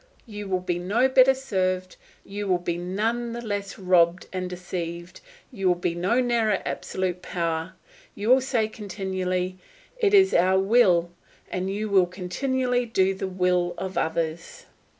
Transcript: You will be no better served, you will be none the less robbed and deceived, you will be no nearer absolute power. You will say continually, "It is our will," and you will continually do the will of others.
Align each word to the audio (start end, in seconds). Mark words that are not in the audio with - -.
You 0.25 0.47
will 0.47 0.61
be 0.61 0.79
no 0.79 1.07
better 1.07 1.35
served, 1.35 1.95
you 2.25 2.47
will 2.47 2.57
be 2.57 2.75
none 2.75 3.33
the 3.33 3.41
less 3.45 3.77
robbed 3.77 4.25
and 4.33 4.49
deceived, 4.49 5.21
you 5.51 5.67
will 5.67 5.75
be 5.75 5.93
no 5.93 6.19
nearer 6.19 6.59
absolute 6.65 7.21
power. 7.21 7.73
You 8.15 8.29
will 8.29 8.41
say 8.41 8.67
continually, 8.67 9.59
"It 9.99 10.15
is 10.15 10.33
our 10.33 10.57
will," 10.57 11.11
and 11.51 11.69
you 11.69 11.87
will 11.87 12.07
continually 12.07 12.87
do 12.87 13.13
the 13.13 13.27
will 13.27 13.75
of 13.77 13.95
others. 13.95 14.65